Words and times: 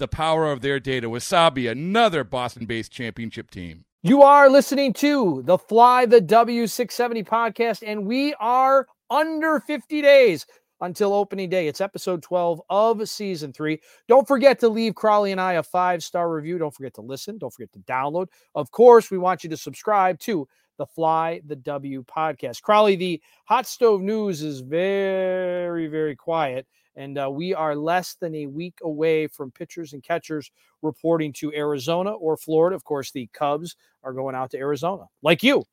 the 0.00 0.08
power 0.08 0.50
of 0.50 0.62
their 0.62 0.80
data. 0.80 1.08
Wasabi, 1.08 1.70
another 1.70 2.24
Boston 2.24 2.66
based 2.66 2.90
championship 2.90 3.50
team. 3.50 3.84
You 4.02 4.22
are 4.22 4.48
listening 4.48 4.94
to 4.94 5.42
the 5.44 5.58
Fly 5.58 6.06
the 6.06 6.20
W670 6.20 7.24
podcast, 7.24 7.84
and 7.86 8.06
we 8.06 8.34
are 8.40 8.86
under 9.10 9.60
50 9.60 10.02
days 10.02 10.46
until 10.80 11.12
opening 11.12 11.50
day. 11.50 11.68
It's 11.68 11.82
episode 11.82 12.22
12 12.22 12.62
of 12.70 13.08
season 13.08 13.52
three. 13.52 13.78
Don't 14.08 14.26
forget 14.26 14.58
to 14.60 14.68
leave 14.68 14.94
Crawly 14.94 15.32
and 15.32 15.40
I 15.40 15.54
a 15.54 15.62
five 15.62 16.02
star 16.02 16.32
review. 16.32 16.58
Don't 16.58 16.74
forget 16.74 16.94
to 16.94 17.02
listen. 17.02 17.38
Don't 17.38 17.52
forget 17.52 17.72
to 17.72 17.78
download. 17.80 18.28
Of 18.54 18.70
course, 18.70 19.10
we 19.10 19.18
want 19.18 19.44
you 19.44 19.50
to 19.50 19.56
subscribe 19.56 20.18
to 20.20 20.48
the 20.78 20.86
Fly 20.86 21.42
the 21.44 21.56
W 21.56 22.02
podcast. 22.04 22.62
Crawly, 22.62 22.96
the 22.96 23.20
hot 23.44 23.66
stove 23.66 24.00
news 24.00 24.42
is 24.42 24.60
very, 24.60 25.88
very 25.88 26.16
quiet. 26.16 26.66
And 27.00 27.16
uh, 27.16 27.30
we 27.32 27.54
are 27.54 27.74
less 27.74 28.14
than 28.20 28.34
a 28.34 28.44
week 28.44 28.78
away 28.82 29.26
from 29.26 29.50
pitchers 29.52 29.94
and 29.94 30.02
catchers 30.02 30.50
reporting 30.82 31.32
to 31.34 31.50
Arizona 31.54 32.12
or 32.12 32.36
Florida. 32.36 32.76
Of 32.76 32.84
course, 32.84 33.10
the 33.10 33.26
Cubs 33.32 33.74
are 34.02 34.12
going 34.12 34.34
out 34.34 34.50
to 34.50 34.58
Arizona, 34.58 35.04
like 35.22 35.42
you. 35.42 35.64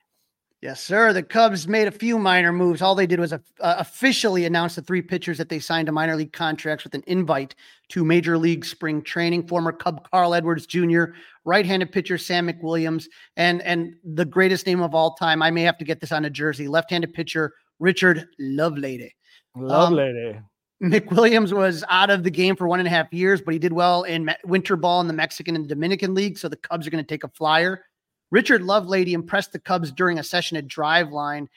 Yes, 0.61 0.81
sir. 0.81 1.11
The 1.11 1.21
Cubs 1.21 1.67
made 1.67 1.89
a 1.89 1.91
few 1.91 2.17
minor 2.17 2.53
moves. 2.53 2.81
All 2.81 2.95
they 2.95 3.05
did 3.05 3.19
was 3.19 3.33
uh, 3.33 3.39
officially 3.59 4.45
announce 4.45 4.75
the 4.75 4.81
three 4.81 5.01
pitchers 5.01 5.37
that 5.37 5.49
they 5.49 5.59
signed 5.59 5.87
to 5.87 5.91
minor 5.91 6.15
league 6.15 6.31
contracts 6.31 6.85
with 6.85 6.95
an 6.95 7.03
invite 7.07 7.55
to 7.89 8.05
Major 8.05 8.37
League 8.37 8.63
spring 8.63 9.01
training. 9.01 9.47
Former 9.47 9.73
Cub 9.73 10.09
Carl 10.09 10.33
Edwards 10.33 10.65
Jr., 10.65 11.07
right-handed 11.43 11.91
pitcher 11.91 12.17
Sam 12.17 12.47
McWilliams, 12.47 13.05
and 13.35 13.61
and 13.63 13.95
the 14.03 14.25
greatest 14.25 14.65
name 14.65 14.81
of 14.81 14.95
all 14.95 15.13
time. 15.13 15.43
I 15.43 15.51
may 15.51 15.63
have 15.63 15.77
to 15.77 15.85
get 15.85 15.99
this 15.99 16.13
on 16.13 16.23
a 16.23 16.29
jersey. 16.29 16.69
Left-handed 16.69 17.13
pitcher 17.13 17.53
Richard 17.79 18.27
Lovelady. 18.41 19.11
Lovelady. 19.57 20.37
Um, 20.37 20.45
McWilliams 20.81 21.53
was 21.53 21.83
out 21.89 22.09
of 22.09 22.23
the 22.23 22.29
game 22.29 22.55
for 22.55 22.67
one 22.67 22.79
and 22.79 22.87
a 22.87 22.91
half 22.91 23.11
years, 23.11 23.41
but 23.41 23.53
he 23.53 23.59
did 23.59 23.73
well 23.73 24.03
in 24.03 24.29
winter 24.45 24.75
ball 24.75 25.01
in 25.01 25.07
the 25.07 25.13
Mexican 25.13 25.55
and 25.55 25.67
Dominican 25.67 26.13
League. 26.13 26.37
So 26.37 26.47
the 26.47 26.55
Cubs 26.55 26.85
are 26.85 26.91
going 26.91 27.03
to 27.03 27.07
take 27.07 27.23
a 27.23 27.29
flyer. 27.29 27.85
Richard 28.29 28.61
Lovelady 28.61 29.13
impressed 29.13 29.53
the 29.53 29.59
Cubs 29.59 29.91
during 29.91 30.19
a 30.19 30.23
session 30.23 30.57
at 30.57 30.67
Driveline. 30.67 31.47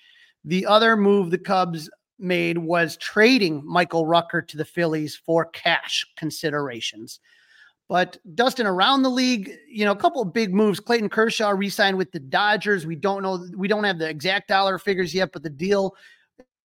The 0.44 0.64
other 0.64 0.96
move 0.96 1.30
the 1.30 1.38
Cubs 1.38 1.90
made 2.18 2.58
was 2.58 2.96
trading 2.96 3.62
Michael 3.64 4.06
Rucker 4.06 4.40
to 4.40 4.56
the 4.56 4.64
Phillies 4.64 5.16
for 5.16 5.46
cash 5.46 6.06
considerations. 6.16 7.20
But 7.88 8.18
Dustin, 8.36 8.66
around 8.66 9.02
the 9.02 9.10
league, 9.10 9.50
you 9.68 9.84
know, 9.84 9.90
a 9.90 9.96
couple 9.96 10.22
of 10.22 10.32
big 10.32 10.54
moves. 10.54 10.78
Clayton 10.78 11.08
Kershaw 11.08 11.50
re-signed 11.50 11.98
with 11.98 12.12
the 12.12 12.20
Dodgers. 12.20 12.86
We 12.86 12.94
don't 12.94 13.22
know, 13.22 13.44
we 13.56 13.66
don't 13.66 13.84
have 13.84 13.98
the 13.98 14.08
exact 14.08 14.48
dollar 14.48 14.78
figures 14.78 15.12
yet, 15.12 15.32
but 15.32 15.42
the 15.42 15.50
deal 15.50 15.96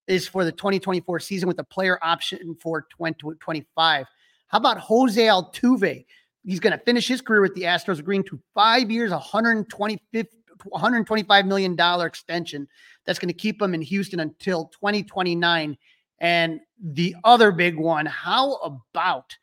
is 0.07 0.27
for 0.27 0.45
the 0.45 0.51
2024 0.51 1.19
season 1.19 1.47
with 1.47 1.59
a 1.59 1.63
player 1.63 1.97
option 2.01 2.55
for 2.61 2.81
2025. 2.91 4.05
How 4.47 4.57
about 4.57 4.77
Jose 4.77 5.21
Altuve? 5.21 6.05
He's 6.43 6.59
going 6.59 6.77
to 6.77 6.83
finish 6.85 7.07
his 7.07 7.21
career 7.21 7.41
with 7.41 7.55
the 7.55 7.63
Astros, 7.63 7.99
agreeing 7.99 8.23
to 8.25 8.39
five 8.53 8.91
years, 8.91 9.11
125 9.11 10.25
$125 10.73 11.45
million 11.45 11.77
extension 12.05 12.67
that's 13.05 13.19
going 13.19 13.29
to 13.29 13.33
keep 13.33 13.61
him 13.61 13.73
in 13.73 13.81
Houston 13.81 14.19
until 14.19 14.65
2029. 14.67 15.77
And 16.19 16.59
the 16.81 17.15
other 17.23 17.51
big 17.51 17.77
one, 17.77 18.05
how 18.05 18.55
about 18.55 19.35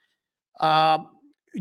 uh, 0.61 0.99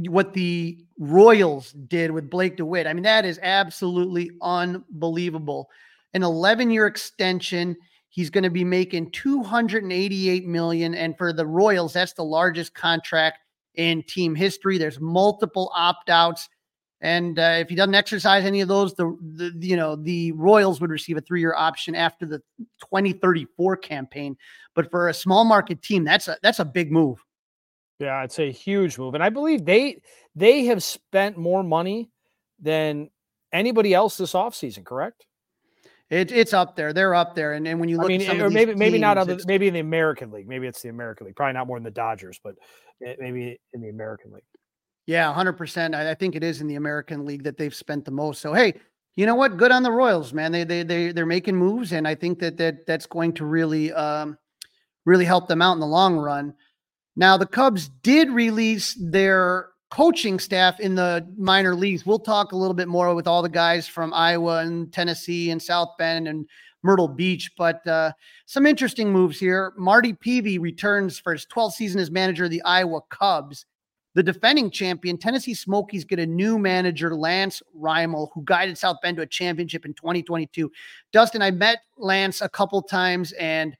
what 0.07 0.33
the 0.33 0.77
Royals 0.97 1.73
did 1.73 2.11
with 2.11 2.29
Blake 2.29 2.57
DeWitt? 2.57 2.87
I 2.87 2.93
mean, 2.93 3.03
that 3.03 3.25
is 3.25 3.39
absolutely 3.41 4.31
unbelievable. 4.41 5.69
An 6.13 6.23
11 6.23 6.71
year 6.71 6.87
extension. 6.87 7.75
He's 8.11 8.29
going 8.29 8.43
to 8.43 8.49
be 8.49 8.65
making 8.65 9.11
288 9.11 10.45
million 10.45 10.93
and 10.95 11.17
for 11.17 11.31
the 11.31 11.47
Royals 11.47 11.93
that's 11.93 12.11
the 12.11 12.25
largest 12.25 12.73
contract 12.73 13.39
in 13.75 14.03
team 14.03 14.35
history. 14.35 14.77
There's 14.77 14.99
multiple 14.99 15.71
opt-outs 15.73 16.49
and 16.99 17.39
uh, 17.39 17.55
if 17.59 17.69
he 17.69 17.75
doesn't 17.75 17.95
exercise 17.95 18.43
any 18.43 18.59
of 18.59 18.67
those 18.67 18.93
the, 18.95 19.17
the 19.21 19.53
you 19.65 19.77
know 19.77 19.95
the 19.95 20.33
Royals 20.33 20.81
would 20.81 20.89
receive 20.91 21.15
a 21.15 21.21
3-year 21.21 21.55
option 21.55 21.95
after 21.95 22.25
the 22.25 22.39
2034 22.81 23.77
campaign. 23.77 24.35
But 24.75 24.91
for 24.91 25.07
a 25.07 25.13
small 25.13 25.45
market 25.45 25.81
team 25.81 26.03
that's 26.03 26.27
a 26.27 26.37
that's 26.43 26.59
a 26.59 26.65
big 26.65 26.91
move. 26.91 27.23
Yeah, 27.99 28.23
it's 28.23 28.39
a 28.39 28.51
huge 28.51 28.97
move 28.97 29.13
and 29.13 29.23
I 29.23 29.29
believe 29.29 29.63
they 29.63 30.01
they 30.35 30.65
have 30.65 30.83
spent 30.83 31.37
more 31.37 31.63
money 31.63 32.11
than 32.59 33.09
anybody 33.53 33.93
else 33.93 34.17
this 34.17 34.33
offseason, 34.33 34.83
correct? 34.83 35.25
It, 36.11 36.29
it's 36.33 36.53
up 36.53 36.75
there. 36.75 36.91
They're 36.91 37.15
up 37.15 37.35
there. 37.35 37.53
And, 37.53 37.65
and 37.65 37.79
when 37.79 37.87
you 37.87 37.95
look, 37.95 38.11
I 38.11 38.17
mean, 38.17 38.41
or 38.41 38.49
maybe 38.49 38.75
maybe 38.75 38.99
not 38.99 39.17
other, 39.17 39.37
maybe 39.47 39.69
in 39.69 39.73
the 39.73 39.79
American 39.79 40.29
League. 40.29 40.45
Maybe 40.45 40.67
it's 40.67 40.81
the 40.81 40.89
American 40.89 41.25
League. 41.25 41.37
Probably 41.37 41.53
not 41.53 41.67
more 41.67 41.77
than 41.77 41.85
the 41.85 41.91
Dodgers, 41.91 42.37
but 42.43 42.55
maybe 42.99 43.57
in 43.73 43.81
the 43.81 43.87
American 43.87 44.33
League. 44.33 44.43
Yeah, 45.07 45.33
hundred 45.33 45.53
percent. 45.53 45.95
I, 45.95 46.11
I 46.11 46.13
think 46.13 46.35
it 46.35 46.43
is 46.43 46.59
in 46.59 46.67
the 46.67 46.75
American 46.75 47.25
League 47.25 47.43
that 47.43 47.57
they've 47.57 47.73
spent 47.73 48.03
the 48.03 48.11
most. 48.11 48.41
So 48.41 48.53
hey, 48.53 48.73
you 49.15 49.25
know 49.25 49.35
what? 49.35 49.55
Good 49.55 49.71
on 49.71 49.83
the 49.83 49.91
Royals, 49.91 50.33
man. 50.33 50.51
They 50.51 50.65
they 50.65 50.83
they 50.83 51.13
they're 51.13 51.25
making 51.25 51.55
moves, 51.55 51.93
and 51.93 52.05
I 52.05 52.15
think 52.15 52.39
that 52.39 52.57
that 52.57 52.85
that's 52.85 53.05
going 53.05 53.31
to 53.35 53.45
really 53.45 53.93
um 53.93 54.37
really 55.05 55.25
help 55.25 55.47
them 55.47 55.61
out 55.61 55.73
in 55.73 55.79
the 55.79 55.87
long 55.87 56.17
run. 56.17 56.53
Now 57.15 57.37
the 57.37 57.47
Cubs 57.47 57.89
did 58.03 58.29
release 58.29 58.97
their 58.99 59.69
coaching 59.91 60.39
staff 60.39 60.79
in 60.79 60.95
the 60.95 61.27
minor 61.37 61.75
leagues. 61.75 62.05
We'll 62.05 62.17
talk 62.17 62.53
a 62.53 62.55
little 62.55 62.73
bit 62.73 62.87
more 62.87 63.13
with 63.13 63.27
all 63.27 63.41
the 63.41 63.49
guys 63.49 63.87
from 63.87 64.13
Iowa 64.13 64.59
and 64.59 64.91
Tennessee 64.91 65.51
and 65.51 65.61
South 65.61 65.89
Bend 65.99 66.27
and 66.27 66.47
Myrtle 66.81 67.09
Beach, 67.09 67.51
but 67.57 67.85
uh, 67.85 68.11
some 68.45 68.65
interesting 68.65 69.11
moves 69.11 69.39
here. 69.39 69.73
Marty 69.77 70.13
Pevey 70.13 70.59
returns 70.59 71.19
for 71.19 71.33
his 71.33 71.45
12th 71.45 71.73
season 71.73 71.99
as 71.99 72.09
manager 72.09 72.45
of 72.45 72.51
the 72.51 72.63
Iowa 72.63 73.01
Cubs. 73.09 73.65
The 74.13 74.23
defending 74.23 74.71
champion, 74.71 75.17
Tennessee 75.17 75.53
Smokies, 75.53 76.03
get 76.03 76.19
a 76.19 76.25
new 76.25 76.57
manager, 76.57 77.15
Lance 77.15 77.61
Rymel, 77.77 78.29
who 78.33 78.43
guided 78.43 78.77
South 78.77 78.97
Bend 79.01 79.17
to 79.17 79.23
a 79.23 79.27
championship 79.27 79.85
in 79.85 79.93
2022. 79.93 80.71
Dustin, 81.13 81.41
I 81.41 81.51
met 81.51 81.79
Lance 81.97 82.41
a 82.41 82.49
couple 82.49 82.81
times, 82.81 83.31
and 83.33 83.77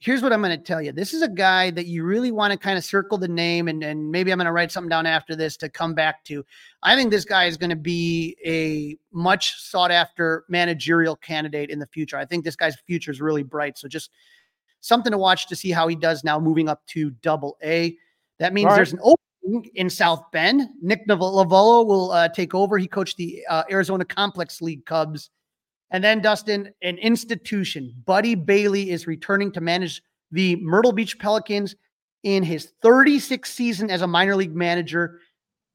here's 0.00 0.22
what 0.22 0.32
I'm 0.32 0.40
going 0.40 0.56
to 0.56 0.64
tell 0.64 0.80
you. 0.80 0.92
This 0.92 1.12
is 1.12 1.22
a 1.22 1.28
guy 1.28 1.70
that 1.72 1.86
you 1.86 2.04
really 2.04 2.30
want 2.30 2.52
to 2.52 2.58
kind 2.58 2.78
of 2.78 2.84
circle 2.84 3.18
the 3.18 3.28
name, 3.28 3.68
and, 3.68 3.82
and 3.82 4.10
maybe 4.10 4.30
I'm 4.30 4.38
going 4.38 4.46
to 4.46 4.52
write 4.52 4.70
something 4.70 4.88
down 4.88 5.06
after 5.06 5.34
this 5.34 5.56
to 5.58 5.68
come 5.68 5.94
back 5.94 6.24
to. 6.26 6.44
I 6.82 6.94
think 6.94 7.10
this 7.10 7.24
guy 7.24 7.46
is 7.46 7.56
going 7.56 7.70
to 7.70 7.76
be 7.76 8.36
a 8.44 8.96
much 9.12 9.60
sought 9.60 9.90
after 9.90 10.44
managerial 10.48 11.16
candidate 11.16 11.70
in 11.70 11.78
the 11.78 11.86
future. 11.86 12.16
I 12.16 12.24
think 12.24 12.44
this 12.44 12.56
guy's 12.56 12.76
future 12.86 13.10
is 13.10 13.20
really 13.20 13.42
bright. 13.42 13.76
So 13.76 13.88
just 13.88 14.10
something 14.80 15.10
to 15.10 15.18
watch 15.18 15.48
to 15.48 15.56
see 15.56 15.72
how 15.72 15.88
he 15.88 15.96
does 15.96 16.22
now 16.22 16.38
moving 16.38 16.68
up 16.68 16.86
to 16.88 17.10
double 17.10 17.58
A. 17.62 17.96
That 18.38 18.52
means 18.52 18.66
right. 18.66 18.76
there's 18.76 18.92
an 18.92 19.00
opening 19.02 19.70
in 19.74 19.90
South 19.90 20.22
Bend. 20.30 20.68
Nick 20.80 21.08
Lovullo 21.08 21.84
will 21.84 22.12
uh, 22.12 22.28
take 22.28 22.54
over. 22.54 22.78
He 22.78 22.86
coached 22.86 23.16
the 23.16 23.44
uh, 23.48 23.64
Arizona 23.68 24.04
Complex 24.04 24.62
League 24.62 24.86
Cubs 24.86 25.30
and 25.90 26.04
then, 26.04 26.20
Dustin, 26.20 26.72
an 26.82 26.98
institution. 26.98 27.94
Buddy 28.04 28.34
Bailey 28.34 28.90
is 28.90 29.06
returning 29.06 29.50
to 29.52 29.60
manage 29.60 30.02
the 30.30 30.56
Myrtle 30.56 30.92
Beach 30.92 31.18
Pelicans 31.18 31.74
in 32.22 32.42
his 32.42 32.72
36th 32.84 33.46
season 33.46 33.90
as 33.90 34.02
a 34.02 34.06
minor 34.06 34.36
league 34.36 34.54
manager. 34.54 35.20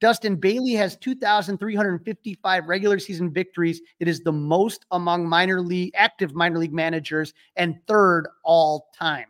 Dustin 0.01 0.36
Bailey 0.36 0.74
has 0.74 0.98
2,355 0.98 2.68
regular 2.68 3.00
season 3.00 3.31
victories. 3.31 3.81
It 4.00 4.07
is 4.07 4.19
the 4.19 4.33
most 4.33 4.86
among 4.92 5.27
minor 5.27 5.62
league 5.62 5.94
active 5.95 6.36
minor 6.36 6.59
league 6.59 6.74
managers 6.74 7.33
and 7.56 7.80
third 7.88 8.27
all 8.44 8.89
time. 8.94 9.27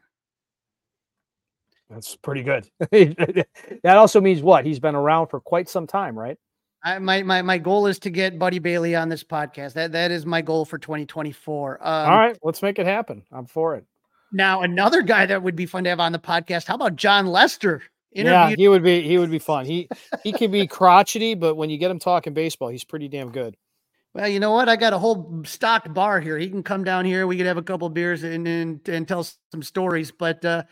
That's 1.90 2.16
pretty 2.16 2.42
good. 2.42 2.68
that 3.84 3.98
also 3.98 4.20
means 4.20 4.42
what? 4.42 4.66
He's 4.66 4.80
been 4.80 4.96
around 4.96 5.28
for 5.28 5.40
quite 5.40 5.70
some 5.70 5.86
time, 5.86 6.18
right? 6.18 6.40
I, 6.84 7.00
my 7.00 7.24
my 7.24 7.42
my 7.42 7.58
goal 7.58 7.88
is 7.88 8.00
to 8.00 8.10
get 8.10 8.38
Buddy 8.38 8.60
Bailey 8.60 8.96
on 8.96 9.10
this 9.10 9.24
podcast. 9.24 9.74
That 9.74 9.94
that 9.94 10.12
is 10.12 10.26
my 10.26 10.42
goal 10.42 10.66
for 10.66 10.78
2024. 10.78 11.80
Um, 11.82 12.12
All 12.12 12.18
right, 12.18 12.38
let's 12.44 12.62
make 12.62 12.78
it 12.80 12.86
happen. 12.86 13.24
I'm 13.32 13.46
for 13.46 13.76
it. 13.76 13.86
Now, 14.34 14.64
another 14.64 15.02
guy 15.02 15.28
that 15.28 15.44
would 15.44 15.56
be 15.56 15.66
fun 15.66 15.84
to 15.84 15.92
have 15.92 16.00
on 16.00 16.12
the 16.12 16.20
podcast. 16.20 16.68
How 16.68 16.76
about 16.76 16.96
Jon 16.96 17.28
Lester? 17.28 17.84
Yeah, 18.12 18.50
he 18.50 18.68
would 18.68 18.84
be. 18.84 19.02
He 19.02 19.18
would 19.18 19.32
be 19.32 19.40
fun. 19.40 19.66
He 19.66 19.88
he 20.24 20.34
can 20.34 20.52
be 20.52 20.68
crotchety, 20.68 21.36
but 21.36 21.56
when 21.56 21.70
you 21.70 21.78
get 21.78 21.90
him 21.90 22.00
talking 22.00 22.34
baseball, 22.34 22.70
he's 22.70 22.84
pretty 22.84 23.08
damn 23.08 23.32
good. 23.32 23.56
Well, 24.14 24.28
you 24.28 24.40
know 24.40 24.52
what? 24.52 24.70
I 24.70 24.76
got 24.76 24.94
a 24.94 25.00
whole 25.00 25.42
stocked 25.46 25.92
bar 25.94 26.20
here. 26.20 26.38
He 26.38 26.50
can 26.50 26.62
come 26.62 26.84
down 26.84 27.06
here. 27.06 27.26
We 27.26 27.38
could 27.38 27.48
have 27.48 27.58
a 27.58 27.64
couple 27.64 27.90
beers 27.90 28.24
and 28.24 28.48
and, 28.48 28.88
and 28.88 29.08
tell 29.08 29.26
some 29.52 29.64
stories. 29.64 30.12
But 30.12 30.44
uh, 30.46 30.64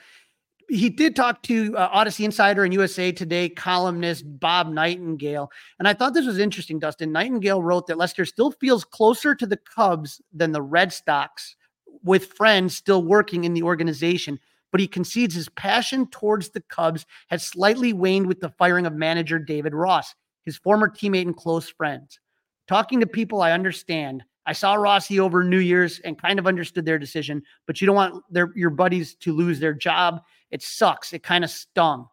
he 0.76 0.90
did 0.90 1.16
talk 1.16 1.44
to 1.44 1.76
uh, 1.78 1.90
Audacy 1.96 2.26
Insider 2.26 2.64
and 2.64 2.74
USA 2.74 3.12
Today 3.12 3.50
columnist 3.50 4.24
Bob 4.40 4.68
Nightengale, 4.68 5.48
and 5.80 5.88
I 5.88 5.94
thought 5.94 6.14
this 6.14 6.26
was 6.26 6.40
interesting. 6.40 6.80
Dustin 6.80 7.12
Nightengale 7.12 7.64
wrote 7.64 7.88
that 7.88 7.98
Lester 7.98 8.26
still 8.26 8.52
feels 8.52 8.84
closer 8.84 9.36
to 9.36 9.46
the 9.46 9.58
Cubs 9.58 10.22
than 10.34 10.52
the 10.52 10.62
Red 10.62 10.94
Sox, 10.94 11.56
with 12.04 12.34
friends 12.34 12.76
still 12.76 13.04
working 13.04 13.44
in 13.44 13.54
the 13.54 13.64
organization 13.64 14.40
but 14.72 14.80
he 14.80 14.88
concedes 14.88 15.36
his 15.36 15.50
passion 15.50 16.08
towards 16.08 16.50
the 16.50 16.62
Cubs 16.62 17.06
has 17.28 17.46
slightly 17.46 17.94
waned 17.94 18.28
with 18.28 18.40
the 18.40 18.50
firing 18.50 18.86
of 18.86 18.94
manager 18.94 19.38
David 19.38 19.74
Ross, 19.76 20.16
his 20.46 20.58
former 20.58 20.90
teammate 20.90 21.24
and 21.24 21.36
close 21.36 21.70
friends. 21.70 22.20
Talking 22.68 23.02
to 23.02 23.08
people 23.08 23.42
I 23.42 23.52
understand, 23.52 24.24
I 24.46 24.54
saw 24.54 24.76
Rossy 24.76 25.20
over 25.20 25.44
New 25.44 25.60
Year's 25.60 26.00
and 26.00 26.20
kind 26.20 26.40
of 26.40 26.48
understood 26.48 26.86
their 26.86 26.98
decision, 26.98 27.44
but 27.68 27.80
you 27.80 27.86
don't 27.86 27.96
want 27.96 28.24
their 28.32 28.52
your 28.56 28.70
buddies 28.70 29.16
to 29.16 29.34
lose 29.34 29.60
their 29.60 29.74
job. 29.74 30.22
It 30.52 30.62
sucks. 30.62 31.14
It 31.14 31.24
kind 31.24 31.44
of 31.44 31.50
stung. 31.50 32.08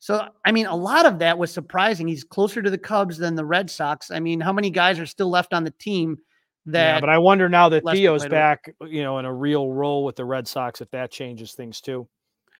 So, 0.00 0.28
I 0.44 0.52
mean, 0.52 0.66
a 0.66 0.76
lot 0.76 1.06
of 1.06 1.18
that 1.18 1.38
was 1.38 1.52
surprising. 1.52 2.06
He's 2.06 2.22
closer 2.22 2.62
to 2.62 2.70
the 2.70 2.78
Cubs 2.78 3.18
than 3.18 3.34
the 3.34 3.44
Red 3.44 3.68
Sox. 3.68 4.10
I 4.10 4.20
mean, 4.20 4.40
how 4.40 4.52
many 4.52 4.70
guys 4.70 5.00
are 5.00 5.06
still 5.06 5.28
left 5.28 5.52
on 5.52 5.64
the 5.64 5.72
team 5.72 6.18
that 6.66 6.94
yeah, 6.94 7.00
but 7.00 7.08
I 7.08 7.18
wonder 7.18 7.48
now 7.48 7.68
that 7.70 7.82
Theo's 7.84 8.26
back, 8.26 8.72
you 8.86 9.02
know, 9.02 9.18
in 9.18 9.24
a 9.24 9.32
real 9.32 9.72
role 9.72 10.04
with 10.04 10.16
the 10.16 10.24
Red 10.24 10.46
Sox, 10.46 10.80
if 10.80 10.90
that 10.90 11.10
changes 11.10 11.54
things 11.54 11.80
too. 11.80 12.06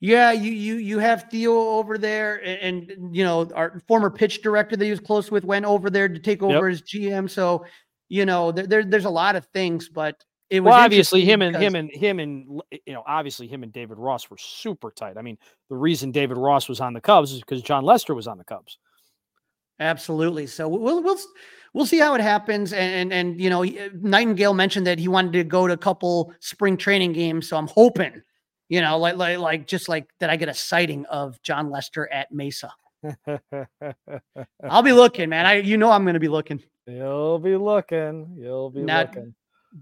Yeah, 0.00 0.32
you 0.32 0.50
you 0.50 0.76
you 0.76 0.98
have 0.98 1.26
Theo 1.30 1.52
over 1.52 1.98
there, 1.98 2.36
and, 2.36 2.90
and, 2.90 3.14
you 3.14 3.22
know 3.22 3.50
our 3.54 3.82
former 3.86 4.10
pitch 4.10 4.40
director 4.40 4.74
that 4.74 4.84
he 4.84 4.90
was 4.90 5.00
close 5.00 5.30
with 5.30 5.44
went 5.44 5.66
over 5.66 5.90
there 5.90 6.08
to 6.08 6.18
take 6.18 6.42
over 6.42 6.68
yep. 6.68 6.74
as 6.74 6.82
GM. 6.82 7.28
So 7.28 7.66
you 8.08 8.24
know 8.24 8.50
there, 8.50 8.66
there, 8.66 8.84
there's 8.84 9.04
a 9.04 9.10
lot 9.10 9.36
of 9.36 9.44
things, 9.52 9.90
but 9.90 10.24
it 10.48 10.60
was 10.60 10.72
well, 10.72 10.80
obviously 10.80 11.24
him 11.24 11.42
and 11.42 11.54
him 11.54 11.74
and 11.74 11.90
him 11.92 12.18
and 12.18 12.62
eh, 12.72 12.78
you 12.86 12.94
know 12.94 13.04
obviously 13.06 13.46
him 13.46 13.62
and 13.62 13.72
David 13.72 13.98
Ross 13.98 14.30
were 14.30 14.38
super 14.38 14.90
tight. 14.90 15.18
I 15.18 15.22
mean, 15.22 15.36
the 15.68 15.76
reason 15.76 16.12
David 16.12 16.38
Ross 16.38 16.66
was 16.66 16.80
on 16.80 16.94
the 16.94 17.00
Cubs 17.00 17.32
is 17.32 17.40
because 17.40 17.62
Jon 17.62 17.84
Lester 17.84 18.14
was 18.14 18.26
on 18.26 18.38
the 18.38 18.44
Cubs. 18.44 18.78
Absolutely. 19.80 20.46
So 20.46 20.66
we'll 20.66 21.02
we'll 21.02 21.18
we'll 21.72 21.86
see 21.86 21.98
how 21.98 22.14
it 22.14 22.20
happens. 22.20 22.72
And 22.72 23.12
and, 23.12 23.12
and 23.12 23.40
you 23.40 23.48
know, 23.48 23.62
eh, 23.62 23.88
Nightengale 23.96 24.56
mentioned 24.56 24.86
that 24.86 24.98
he 24.98 25.08
wanted 25.08 25.32
to 25.34 25.44
go 25.44 25.66
to 25.66 25.72
a 25.72 25.78
couple 25.78 26.32
spring 26.40 26.76
training 26.76 27.12
games. 27.12 27.48
So 27.48 27.56
I'm 27.56 27.68
hoping, 27.68 28.22
you 28.70 28.80
know, 28.80 28.96
like 28.98 29.16
like 29.16 29.38
like 29.38 29.66
just 29.66 29.88
like 29.88 30.08
that, 30.20 30.30
I 30.30 30.36
get 30.36 30.48
a 30.48 30.54
sighting 30.54 31.04
of 31.06 31.42
Jon 31.42 31.70
Lester 31.70 32.10
at 32.10 32.32
Mesa. 32.32 32.72
I'll 34.62 34.82
be 34.82 34.92
looking, 34.92 35.28
man. 35.28 35.44
I 35.44 35.56
you 35.56 35.76
know 35.76 35.90
I'm 35.90 36.04
going 36.04 36.14
to 36.14 36.20
be 36.20 36.28
looking. 36.28 36.62
You'll 36.86 37.40
be 37.40 37.56
looking. 37.56 38.36
You'll 38.38 38.70
be 38.70 38.82
now, 38.82 39.02
looking. 39.02 39.34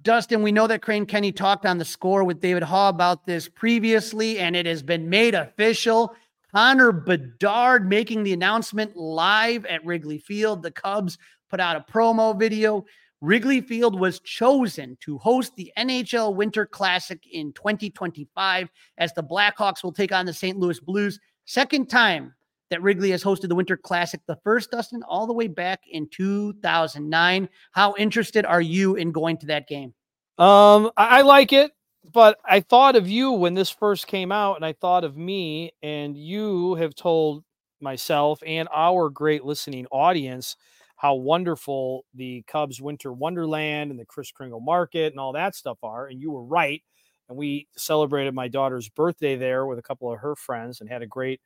Dustin, 0.02 0.43
we 0.43 0.52
know 0.52 0.67
that 0.67 0.81
Crane 0.81 1.05
Kenney 1.05 1.32
talked 1.32 1.67
on 1.67 1.76
the 1.76 1.85
score 1.85 2.25
with 2.25 2.40
David 2.40 2.62
Haugh 2.62 2.88
about 2.88 3.26
this 3.26 3.46
previously, 3.46 4.38
and 4.38 4.56
it 4.56 4.64
has 4.64 4.82
been 4.82 5.08
made 5.08 5.34
official. 5.34 6.14
Connor 6.55 6.93
Bedard 6.93 7.87
making 7.88 8.23
the 8.23 8.32
announcement 8.32 8.96
live 8.96 9.67
at 9.67 9.84
Wrigley 9.84 10.19
Field. 10.19 10.62
The 10.62 10.70
Cubs 10.70 11.19
put 11.50 11.61
out 11.61 11.76
a 11.76 11.93
promo 11.93 12.38
video. 12.38 12.87
Wrigley 13.20 13.61
Field 13.61 13.99
was 13.99 14.20
chosen 14.20 14.97
to 15.00 15.19
host 15.19 15.56
the 15.56 15.73
NHL 15.76 16.35
Winter 16.35 16.67
Classic 16.67 17.20
in 17.31 17.53
2025 17.53 18.70
as 18.99 19.12
the 19.12 19.23
Blackhawks 19.23 19.82
will 19.82 19.93
take 19.93 20.12
on 20.12 20.26
the 20.26 20.32
St. 20.32 20.59
Louis 20.59 20.79
Blues. 20.79 21.19
Second 21.44 21.88
time 21.88 22.35
that 22.70 22.82
Wrigley 22.82 23.11
has 23.11 23.25
hosted 23.25 23.49
the 23.49 23.55
Winter 23.55 23.76
Classic, 23.76 24.20
the 24.26 24.38
first, 24.44 24.70
Dustin, 24.70 25.03
all 25.03 25.26
the 25.26 25.32
way 25.32 25.49
back 25.49 25.81
in 25.91 26.09
2009. 26.11 27.49
How 27.73 27.94
interested 27.99 28.44
are 28.44 28.61
you 28.61 28.94
in 28.94 29.11
going 29.11 29.38
to 29.38 29.47
that 29.47 29.67
game? 29.67 29.94
Um, 30.38 30.91
I 30.97 31.23
like 31.23 31.53
it 31.53 31.73
but 32.12 32.38
I 32.44 32.61
thought 32.61 32.97
of 32.97 33.09
you 33.09 33.32
when 33.32 33.55
this 33.55 33.70
first 33.70 34.06
came 34.06 34.32
out, 34.32 34.56
and 34.56 34.65
I 34.65 34.73
thought 34.73 35.05
of 35.05 35.17
me, 35.17 35.73
and 35.82 36.17
you 36.17 36.75
have 36.76 36.94
told 36.94 37.44
myself 37.81 38.43
and 38.44 38.69
our 38.75 39.09
great 39.09 39.44
listening 39.44 39.87
audience 39.93 40.56
how 40.99 41.15
wonderful 41.15 42.05
the 42.15 42.45
Cubs 42.47 42.81
Winter 42.81 43.12
Wonderland 43.12 43.91
and 43.91 43.99
the 43.99 44.05
Kris 44.05 44.31
Kringle 44.31 44.61
Market 44.61 45.12
and 45.12 45.21
all 45.21 45.33
that 45.33 45.55
stuff 45.55 45.79
are. 45.83 46.06
And 46.06 46.21
you 46.21 46.31
were 46.31 46.45
right. 46.45 46.83
And 47.29 47.39
we 47.39 47.69
celebrated 47.77 48.35
my 48.35 48.49
daughter's 48.49 48.89
birthday 48.89 49.37
there 49.37 49.65
with 49.67 49.79
a 49.79 49.83
couple 49.83 50.12
of 50.12 50.21
her 50.21 50.35
friends 50.37 50.81
and 50.81 50.91
had 50.91 51.03
a 51.03 51.06
great 51.06 51.41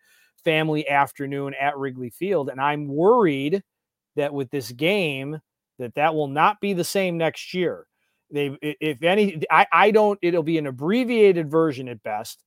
family 0.45 0.89
afternoon 0.89 1.55
at 1.61 1.77
Wrigley 1.79 2.11
Field. 2.11 2.49
And 2.49 2.61
I'm 2.61 2.89
worried 2.89 3.63
that 4.17 4.35
with 4.35 4.51
this 4.51 4.73
game, 4.73 5.39
that 5.79 5.95
that 5.95 6.15
will 6.15 6.29
not 6.29 6.61
be 6.61 6.73
the 6.73 6.85
same 6.85 7.17
next 7.17 7.55
year 7.55 7.87
they, 8.33 8.57
if 8.63 9.03
any, 9.03 9.43
I, 9.51 9.67
I 9.71 9.91
don't. 9.91 10.19
It'll 10.23 10.43
be 10.43 10.59
an 10.59 10.67
abbreviated 10.67 11.51
version 11.51 11.89
at 11.89 12.03
best, 12.03 12.43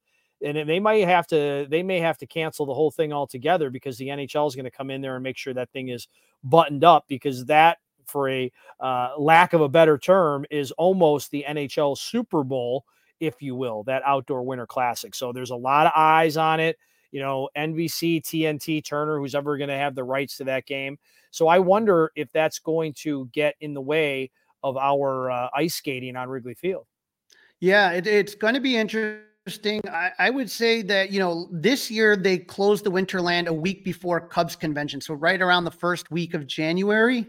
and 0.46 0.70
they 0.70 0.80
might 0.80 1.06
have 1.06 1.25
to. 1.28 1.66
They 1.70 1.84
may 1.84 2.00
have 2.00 2.18
to 2.20 2.28
cancel 2.28 2.66
the 2.66 2.74
whole 2.74 2.92
thing 2.92 3.12
altogether 3.12 3.70
because 3.70 3.98
the 3.98 4.08
NHL 4.08 4.48
is 4.48 4.56
going 4.56 4.66
to 4.66 4.72
come 4.72 4.92
in 4.92 5.02
there 5.02 5.16
and 5.16 5.24
make 5.24 5.38
sure 5.38 5.54
that 5.54 5.72
thing 5.72 5.90
is 5.90 6.08
buttoned 6.44 6.84
up 6.84 7.06
because 7.08 7.46
that, 7.46 7.80
for 8.06 8.30
a 8.30 8.52
uh, 8.80 9.10
lack 9.18 9.54
of 9.54 9.62
a 9.62 9.70
better 9.70 9.98
term, 9.98 10.46
is 10.52 10.72
almost 10.74 11.32
the 11.32 11.44
NHL 11.48 11.98
Super 11.98 12.44
Bowl, 12.44 12.86
if 13.20 13.42
you 13.42 13.56
will, 13.56 13.84
that 13.84 14.04
outdoor 14.06 14.44
winter 14.44 14.68
classic. 14.68 15.16
So 15.16 15.34
there's 15.34 15.50
a 15.50 15.56
lot 15.56 15.88
of 15.88 15.94
eyes 15.96 16.38
on 16.38 16.60
it. 16.60 16.78
You 17.12 17.22
know, 17.22 17.50
NBC, 17.58 18.22
TNT, 18.22 18.84
Turner, 18.86 19.18
who's 19.18 19.36
ever 19.36 19.58
going 19.58 19.70
to 19.70 19.78
have 19.78 19.96
the 19.96 20.04
rights 20.04 20.38
to 20.38 20.44
that 20.44 20.66
game. 20.66 21.00
So 21.32 21.48
I 21.48 21.60
wonder 21.60 22.12
if 22.16 22.32
that's 22.32 22.60
going 22.60 22.94
to 23.00 23.30
get 23.34 23.56
in 23.62 23.74
the 23.74 23.82
way 23.82 24.32
of 24.64 24.78
our 24.78 25.32
uh, 25.32 25.50
ice 25.56 25.75
skating 25.75 26.16
on 26.16 26.30
Wrigley 26.30 26.56
Field. 26.56 26.86
Yeah, 27.60 27.92
it, 27.92 28.06
it's 28.06 28.36
going 28.36 28.54
to 28.54 28.60
be 28.60 28.75
interesting. 28.75 29.24
I, 29.88 30.12
I, 30.18 30.30
would 30.30 30.50
say 30.50 30.82
that, 30.84 31.12
you 31.12 31.20
know, 31.20 31.48
this 31.52 31.92
year 31.92 32.16
they 32.16 32.40
closed 32.40 32.84
the 32.84 32.92
Winterland 32.92 33.48
a 33.48 33.54
week 33.54 33.84
before 33.84 34.20
Cubs 34.20 34.56
convention. 34.56 35.02
So 35.02 35.14
right 35.14 35.42
around 35.42 35.66
the 35.66 35.72
first 35.72 36.10
week 36.10 36.34
of 36.34 36.48
January, 36.48 37.28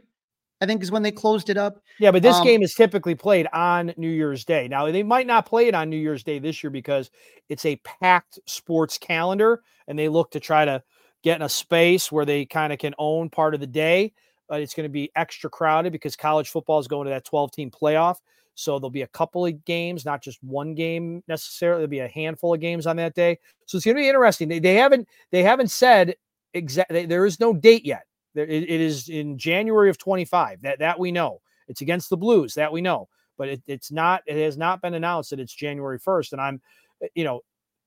I 0.61 0.67
think 0.67 0.83
is 0.83 0.91
when 0.91 1.03
they 1.03 1.13
closed 1.13 1.51
it 1.51 1.59
up. 1.59 1.83
Yeah, 1.99 2.11
but 2.11 2.23
this 2.23 2.37
um, 2.37 2.45
game 2.45 2.63
is 2.63 2.73
typically 2.75 3.15
played 3.15 3.47
on 3.53 3.93
New 3.99 4.09
Year's 4.09 4.45
Day. 4.47 4.67
Now, 4.69 4.91
they 4.91 5.03
might 5.03 5.27
not 5.27 5.45
play 5.45 5.69
it 5.69 5.75
on 5.75 5.91
New 5.91 5.99
Year's 5.99 6.23
Day 6.23 6.39
this 6.39 6.63
year 6.63 6.71
because 6.71 7.11
it's 7.51 7.67
a 7.67 7.77
packed 7.77 8.39
sports 8.47 8.97
calendar 8.97 9.63
and 9.87 9.99
they 9.99 10.09
look 10.09 10.31
to 10.31 10.41
try 10.41 10.65
to 10.65 10.83
get 11.23 11.37
in 11.37 11.43
a 11.43 11.49
space 11.51 12.11
where 12.11 12.25
they 12.25 12.47
kind 12.47 12.73
of 12.73 12.79
can 12.79 12.95
own 12.99 13.29
part 13.29 13.53
of 13.53 13.61
the 13.61 13.67
day 13.67 14.13
but 14.49 14.61
it's 14.61 14.75
going 14.75 14.85
to 14.85 14.93
be 14.93 15.11
extra 15.17 15.51
crowded 15.51 15.93
because 15.93 16.17
college 16.17 16.51
football 16.51 16.79
is 16.79 16.89
going 16.89 17.07
to 17.07 17.11
that 17.11 17.25
12 17.25 17.53
team 17.53 17.71
playoff. 17.71 18.19
So 18.57 18.79
there'll 18.79 18.91
be 18.91 19.03
a 19.03 19.09
couple 19.09 19.45
of 19.45 19.65
games, 19.67 20.05
not 20.07 20.23
just 20.23 20.43
one 20.43 20.75
game 20.75 21.23
necessarily. 21.29 21.81
There'll 21.81 21.91
be 21.91 21.99
a 22.01 22.09
handful 22.09 22.55
of 22.55 22.61
games 22.61 22.87
on 22.87 22.97
that 22.97 23.15
day. 23.15 23.39
So 23.67 23.77
it's 23.77 23.85
going 23.85 23.97
to 23.97 24.01
be 24.01 24.09
interesting. 24.09 24.49
They, 24.49 24.59
they 24.59 24.75
haven't 24.75 25.07
they 25.31 25.43
haven't 25.43 25.71
said 25.71 26.17
exactly. 26.55 27.05
There 27.05 27.27
is 27.27 27.39
no 27.39 27.53
date 27.53 27.85
yet. 27.85 28.05
There, 28.35 28.47
it, 28.47 28.63
it 28.65 28.81
is 28.81 29.11
in 29.11 29.37
January 29.37 29.91
of 29.91 29.99
25. 29.99 30.63
That 30.63 30.79
that 30.79 30.99
we 30.99 31.13
know. 31.13 31.43
It's 31.69 31.83
against 31.83 32.09
the 32.09 32.17
Blues. 32.17 32.55
That 32.55 32.73
we 32.73 32.81
know. 32.81 33.09
But 33.37 33.49
it, 33.49 33.63
it's 33.67 33.93
not. 33.93 34.23
It 34.27 34.43
has 34.43 34.57
not 34.57 34.81
been 34.81 34.95
announced 34.95 35.31
that 35.31 35.41
it's 35.41 35.55
January 35.55 36.01
1st. 36.01 36.33
And 36.33 36.41
I'm, 36.41 36.63
eh, 37.03 37.09
you 37.15 37.25
know, 37.25 37.43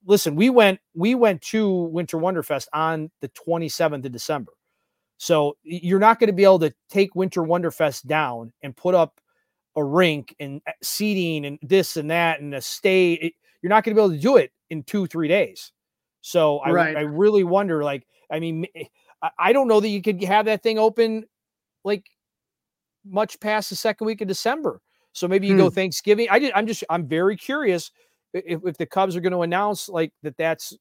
listen, 0.06 0.36
we 0.36 0.52
went 0.52 0.80
we 0.94 1.16
went 1.16 1.42
to 1.42 1.68
Winter 1.68 2.18
Wonderfest 2.18 2.68
on 2.74 3.10
the 3.22 3.30
27th 3.30 4.06
of 4.06 4.12
December. 4.12 4.54
So 5.18 5.58
you're 5.64 6.00
not 6.00 6.20
going 6.20 6.28
to 6.28 6.34
be 6.34 6.44
able 6.44 6.60
to 6.60 6.74
take 6.90 7.16
Winter 7.16 7.42
Wonderfest 7.42 8.06
down 8.06 8.54
and 8.62 8.78
put 8.78 8.94
up 8.94 9.20
a 9.76 9.84
rink 9.84 10.36
and 10.40 10.62
uh, 10.68 10.72
seating 10.82 11.46
and 11.46 11.60
this 11.62 11.98
and 11.98 12.12
that 12.12 12.42
and 12.42 12.54
a 12.54 12.62
stay. 12.62 13.34
You're 13.62 13.70
not 13.70 13.84
going 13.84 13.96
to 13.96 14.02
be 14.02 14.04
able 14.06 14.16
to 14.16 14.22
do 14.22 14.38
it 14.38 14.52
in 14.70 14.84
two 14.84 15.08
three 15.08 15.28
days. 15.28 15.72
So 16.22 16.58
I, 16.60 16.72
Right. 16.72 16.98
I 16.98 17.02
really 17.02 17.44
wonder. 17.44 17.84
Like, 17.84 18.06
I 18.32 18.40
mean, 18.40 18.66
eh, 18.76 18.84
I- 19.38 19.54
don't 19.54 19.68
know 19.68 19.80
that 19.80 19.90
you 19.90 20.02
could 20.02 20.24
have 20.24 20.46
that 20.46 20.64
thing 20.64 20.80
open 20.80 21.26
like 21.84 22.06
much 23.06 23.40
past 23.40 23.70
the 23.70 23.76
second 23.76 24.06
week 24.06 24.22
of 24.22 24.28
December. 24.28 24.82
So 25.14 25.28
maybe 25.28 25.48
you 25.48 25.58
go 25.58 25.70
Thanksgiving. 25.70 26.28
I 26.30 26.40
did, 26.40 26.54
I'm 26.54 26.68
just 26.68 26.84
I'm 26.90 27.08
very 27.08 27.36
curious 27.36 27.92
if, 28.34 28.62
if 28.64 28.78
the 28.78 28.86
Cubs 28.86 29.16
are 29.16 29.22
going 29.22 29.34
to 29.34 29.42
announce 29.42 29.90
like 29.90 30.14
that 30.24 30.38
that's 30.38 30.78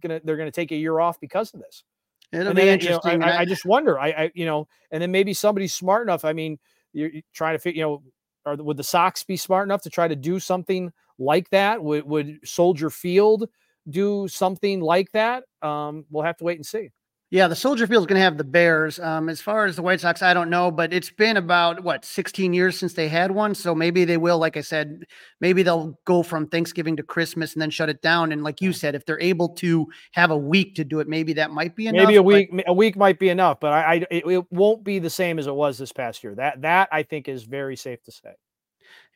gonna 0.00 0.20
they're 0.24 0.36
gonna 0.36 0.50
take 0.50 0.70
a 0.70 0.76
year 0.76 1.00
off 1.00 1.18
because 1.20 1.52
of 1.52 1.60
this. 1.60 1.84
It'll 2.32 2.48
And 2.48 2.56
be 2.56 2.64
then, 2.64 2.80
you 2.80 2.88
know, 2.88 2.94
interesting. 2.96 3.22
I, 3.22 3.40
I, 3.40 3.44
just 3.44 3.66
wonder. 3.66 3.98
I, 3.98 4.08
I 4.08 4.30
you 4.34 4.46
know, 4.46 4.66
and 4.90 5.02
then 5.02 5.10
maybe 5.10 5.34
somebody's 5.34 5.74
smart 5.74 6.06
enough. 6.06 6.24
I 6.24 6.32
mean, 6.32 6.58
you're, 6.92 7.10
you're 7.10 7.22
trying 7.34 7.54
to 7.54 7.58
figure. 7.58 7.78
You 7.78 7.84
know, 7.84 8.02
are 8.44 8.56
would 8.56 8.76
the 8.76 8.84
Sox 8.84 9.24
be 9.24 9.36
smart 9.36 9.66
enough 9.66 9.82
to 9.82 9.90
try 9.90 10.08
to 10.08 10.16
do 10.16 10.40
something 10.40 10.92
like 11.18 11.48
that? 11.50 11.82
Would 11.82 12.04
would 12.04 12.40
Soldier 12.44 12.90
Field 12.90 13.48
do 13.88 14.28
something 14.28 14.80
like 14.80 15.10
that? 15.12 15.44
Um, 15.62 16.04
we'll 16.10 16.24
have 16.24 16.36
to 16.38 16.44
wait 16.44 16.58
and 16.58 16.66
see. 16.66 16.90
Yeah, 17.32 17.48
the 17.48 17.56
Soldier 17.56 17.86
Field 17.86 18.02
is 18.02 18.06
going 18.06 18.18
to 18.18 18.24
have 18.24 18.36
the 18.36 18.44
Bears. 18.44 19.00
Um, 19.00 19.30
as 19.30 19.40
far 19.40 19.64
as 19.64 19.76
the 19.76 19.80
White 19.80 20.02
Sox, 20.02 20.20
I 20.20 20.34
don't 20.34 20.50
know, 20.50 20.70
but 20.70 20.92
it's 20.92 21.08
been 21.08 21.38
about 21.38 21.82
what 21.82 22.04
16 22.04 22.52
years 22.52 22.78
since 22.78 22.92
they 22.92 23.08
had 23.08 23.30
one. 23.30 23.54
So 23.54 23.74
maybe 23.74 24.04
they 24.04 24.18
will, 24.18 24.36
like 24.36 24.58
I 24.58 24.60
said, 24.60 25.04
maybe 25.40 25.62
they'll 25.62 25.98
go 26.04 26.22
from 26.22 26.46
Thanksgiving 26.46 26.94
to 26.96 27.02
Christmas 27.02 27.54
and 27.54 27.62
then 27.62 27.70
shut 27.70 27.88
it 27.88 28.02
down. 28.02 28.32
And 28.32 28.44
like 28.44 28.60
you 28.60 28.74
said, 28.74 28.94
if 28.94 29.06
they're 29.06 29.18
able 29.18 29.48
to 29.54 29.86
have 30.12 30.30
a 30.30 30.36
week 30.36 30.74
to 30.74 30.84
do 30.84 31.00
it, 31.00 31.08
maybe 31.08 31.32
that 31.32 31.50
might 31.50 31.74
be 31.74 31.86
enough. 31.86 32.06
Maybe 32.06 32.16
a 32.16 32.22
but- 32.22 32.26
week. 32.26 32.64
A 32.66 32.74
week 32.74 32.98
might 32.98 33.18
be 33.18 33.30
enough, 33.30 33.60
but 33.60 33.72
I, 33.72 33.80
I 33.80 33.94
it, 34.10 34.26
it 34.26 34.52
won't 34.52 34.84
be 34.84 34.98
the 34.98 35.08
same 35.08 35.38
as 35.38 35.46
it 35.46 35.54
was 35.54 35.78
this 35.78 35.90
past 35.90 36.22
year. 36.22 36.34
That 36.34 36.60
that 36.60 36.90
I 36.92 37.02
think 37.02 37.28
is 37.28 37.44
very 37.44 37.76
safe 37.76 38.02
to 38.02 38.12
say. 38.12 38.34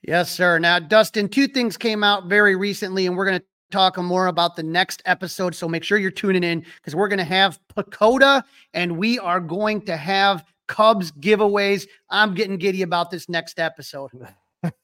Yes, 0.02 0.30
sir. 0.30 0.58
Now, 0.58 0.78
Dustin, 0.78 1.28
two 1.28 1.48
things 1.48 1.76
came 1.76 2.02
out 2.02 2.28
very 2.28 2.56
recently, 2.56 3.06
and 3.06 3.14
we're 3.14 3.26
going 3.26 3.40
to 3.40 3.46
talk 3.70 3.96
more 3.98 4.26
about 4.26 4.56
the 4.56 4.62
next 4.62 5.02
episode. 5.06 5.54
So 5.54 5.68
make 5.68 5.84
sure 5.84 5.98
you're 5.98 6.10
tuning 6.10 6.44
in 6.44 6.64
because 6.76 6.94
we're 6.94 7.08
going 7.08 7.18
to 7.18 7.24
have 7.24 7.58
Pacoda 7.76 8.42
and 8.74 8.96
we 8.96 9.18
are 9.18 9.40
going 9.40 9.82
to 9.82 9.96
have 9.96 10.44
Cubs 10.66 11.12
giveaways. 11.12 11.86
I'm 12.10 12.34
getting 12.34 12.58
giddy 12.58 12.82
about 12.82 13.10
this 13.10 13.28
next 13.28 13.58
episode. 13.58 14.10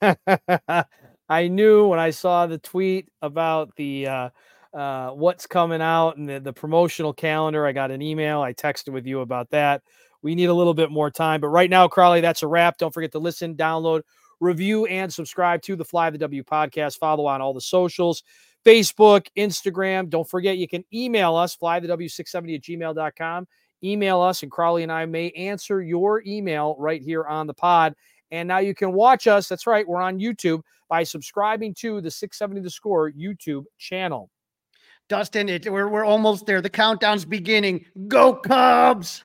I 1.28 1.48
knew 1.48 1.88
when 1.88 1.98
I 1.98 2.10
saw 2.10 2.46
the 2.46 2.58
tweet 2.58 3.08
about 3.22 3.74
the 3.76 4.06
uh, 4.06 4.30
uh, 4.74 5.10
what's 5.10 5.46
coming 5.46 5.82
out 5.82 6.16
and 6.16 6.28
the, 6.28 6.40
the 6.40 6.52
promotional 6.52 7.12
calendar. 7.12 7.66
I 7.66 7.72
got 7.72 7.90
an 7.90 8.02
email. 8.02 8.40
I 8.40 8.52
texted 8.52 8.90
with 8.90 9.06
you 9.06 9.20
about 9.20 9.50
that. 9.50 9.82
We 10.22 10.34
need 10.34 10.46
a 10.46 10.54
little 10.54 10.74
bit 10.74 10.90
more 10.90 11.10
time, 11.10 11.40
but 11.40 11.48
right 11.48 11.68
now, 11.68 11.88
Crowley, 11.88 12.20
that's 12.20 12.42
a 12.42 12.46
wrap. 12.46 12.78
Don't 12.78 12.94
forget 12.94 13.10
to 13.12 13.18
listen, 13.18 13.56
download, 13.56 14.02
review, 14.40 14.86
and 14.86 15.12
subscribe 15.12 15.62
to 15.62 15.74
the 15.74 15.84
Fly 15.84 16.10
the 16.10 16.18
W 16.18 16.44
podcast. 16.44 16.98
Follow 16.98 17.26
on 17.26 17.40
all 17.40 17.52
the 17.52 17.60
socials. 17.60 18.22
Facebook, 18.64 19.26
Instagram. 19.36 20.08
Don't 20.08 20.28
forget, 20.28 20.58
you 20.58 20.68
can 20.68 20.84
email 20.92 21.34
us, 21.36 21.56
flythew670 21.56 22.54
at 22.54 22.62
gmail.com. 22.62 23.46
Email 23.84 24.20
us, 24.20 24.42
and 24.42 24.52
Crowley 24.52 24.84
and 24.84 24.92
I 24.92 25.06
may 25.06 25.30
answer 25.32 25.82
your 25.82 26.22
email 26.24 26.76
right 26.78 27.02
here 27.02 27.24
on 27.24 27.46
the 27.46 27.54
pod. 27.54 27.94
And 28.30 28.48
now 28.48 28.58
you 28.58 28.74
can 28.74 28.92
watch 28.92 29.26
us. 29.26 29.48
That's 29.48 29.66
right. 29.66 29.86
We're 29.86 30.00
on 30.00 30.18
YouTube 30.18 30.62
by 30.88 31.02
subscribing 31.02 31.74
to 31.74 32.00
the 32.00 32.10
670 32.10 32.62
The 32.62 32.70
Score 32.70 33.10
YouTube 33.12 33.64
channel. 33.78 34.30
Dustin, 35.08 35.48
it, 35.50 35.70
we're, 35.70 35.88
we're 35.88 36.04
almost 36.04 36.46
there. 36.46 36.62
The 36.62 36.70
countdown's 36.70 37.26
beginning. 37.26 37.84
Go 38.08 38.34
Cubs! 38.34 39.20